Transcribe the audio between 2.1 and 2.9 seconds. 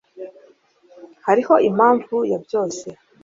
ya byose